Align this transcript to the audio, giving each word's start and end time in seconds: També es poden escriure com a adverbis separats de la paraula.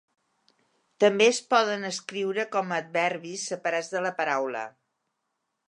També 1.03 1.27
es 1.33 1.41
poden 1.51 1.85
escriure 1.91 2.47
com 2.57 2.73
a 2.75 2.79
adverbis 2.85 3.47
separats 3.53 3.93
de 3.95 4.05
la 4.09 4.15
paraula. 4.23 4.65